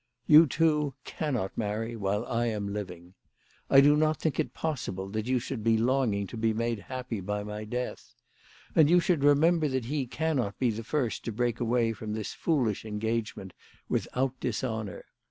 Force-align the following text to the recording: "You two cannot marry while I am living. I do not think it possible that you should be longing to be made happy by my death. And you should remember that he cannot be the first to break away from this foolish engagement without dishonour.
"You 0.33 0.47
two 0.47 0.95
cannot 1.03 1.55
marry 1.55 1.95
while 1.95 2.25
I 2.25 2.47
am 2.47 2.73
living. 2.73 3.13
I 3.69 3.81
do 3.81 3.95
not 3.95 4.19
think 4.19 4.39
it 4.39 4.51
possible 4.51 5.07
that 5.09 5.27
you 5.27 5.37
should 5.37 5.63
be 5.63 5.77
longing 5.77 6.25
to 6.25 6.37
be 6.37 6.55
made 6.55 6.79
happy 6.79 7.19
by 7.19 7.43
my 7.43 7.65
death. 7.65 8.15
And 8.75 8.89
you 8.89 8.99
should 8.99 9.23
remember 9.23 9.67
that 9.67 9.85
he 9.85 10.07
cannot 10.07 10.57
be 10.57 10.71
the 10.71 10.83
first 10.83 11.23
to 11.25 11.31
break 11.31 11.59
away 11.59 11.93
from 11.93 12.13
this 12.13 12.33
foolish 12.33 12.83
engagement 12.83 13.53
without 13.89 14.33
dishonour. 14.39 15.05